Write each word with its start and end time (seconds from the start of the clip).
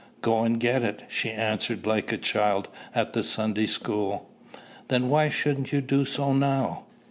"Go 0.23 0.41
and 0.41 0.59
get 0.59 0.81
it," 0.81 1.03
she 1.09 1.29
answered 1.29 1.85
like 1.85 2.11
a 2.11 2.17
child 2.17 2.69
at 2.95 3.13
the 3.13 3.21
Sunday 3.21 3.67
school. 3.67 4.27
"Then 4.87 5.09
why 5.09 5.29
shouldn't 5.29 5.71
you 5.71 5.79
do 5.79 6.05
so 6.05 6.33
now? 6.33 6.85